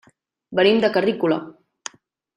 [0.59, 1.39] Venim de Carrícola.